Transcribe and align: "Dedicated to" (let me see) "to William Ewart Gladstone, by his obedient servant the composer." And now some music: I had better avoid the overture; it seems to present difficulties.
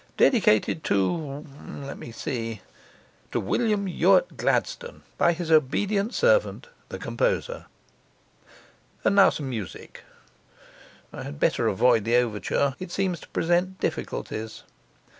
"Dedicated 0.17 0.83
to" 0.85 1.45
(let 1.63 1.95
me 1.99 2.11
see) 2.11 2.61
"to 3.31 3.39
William 3.39 3.87
Ewart 3.87 4.35
Gladstone, 4.35 5.03
by 5.19 5.31
his 5.31 5.51
obedient 5.51 6.15
servant 6.15 6.69
the 6.89 6.97
composer." 6.97 7.67
And 9.03 9.13
now 9.15 9.29
some 9.29 9.47
music: 9.51 10.03
I 11.13 11.21
had 11.21 11.39
better 11.39 11.67
avoid 11.67 12.03
the 12.03 12.15
overture; 12.15 12.75
it 12.79 12.89
seems 12.91 13.19
to 13.19 13.27
present 13.29 13.79
difficulties. 13.79 14.63